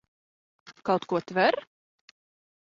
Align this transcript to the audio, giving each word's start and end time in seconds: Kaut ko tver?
Kaut 0.89 1.07
ko 1.13 1.21
tver? 1.33 1.53